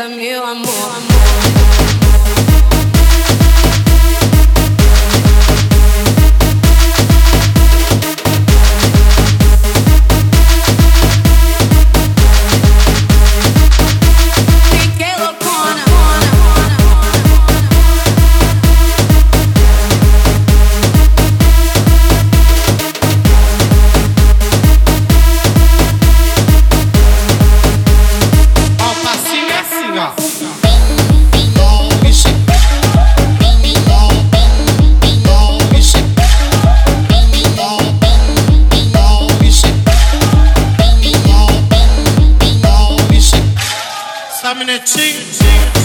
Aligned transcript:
это 0.00 0.08
мило. 0.08 1.09
I'm 44.60 44.68
in 44.68 44.76
a 44.76 44.84
cheat. 44.84 45.79